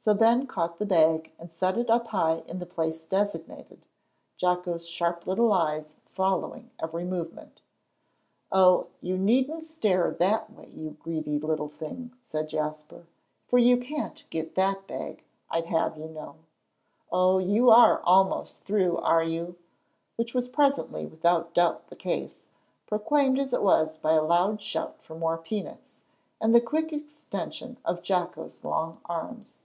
[0.00, 3.82] So Ben caught the bag and set it up high in the place designated,
[4.38, 7.60] Jocko's sharp little eyes following every movement.
[8.50, 13.06] "Oh, you needn't stare that way, you greedy little thing," said Jasper,
[13.48, 16.36] "for you can't get that bag, I'd have you to know.
[17.12, 19.58] Oh, you are almost through, are you?"
[20.16, 22.40] Which was presently without doubt the case,
[22.86, 25.96] proclaimed as it was by a loud shout for more peanuts,
[26.40, 29.60] and the quick extension of Jocko's long arms.